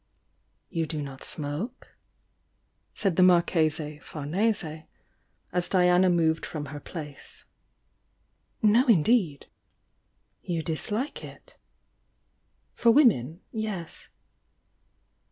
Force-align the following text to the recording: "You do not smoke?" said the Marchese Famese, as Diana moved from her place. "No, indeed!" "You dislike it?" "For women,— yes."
"You 0.71 0.87
do 0.87 0.99
not 0.99 1.21
smoke?" 1.21 1.95
said 2.95 3.17
the 3.17 3.21
Marchese 3.21 3.99
Famese, 3.99 4.87
as 5.51 5.69
Diana 5.69 6.09
moved 6.09 6.43
from 6.43 6.65
her 6.73 6.79
place. 6.79 7.45
"No, 8.63 8.87
indeed!" 8.87 9.45
"You 10.41 10.63
dislike 10.63 11.23
it?" 11.23 11.55
"For 12.73 12.89
women,— 12.89 13.41
yes." 13.51 14.09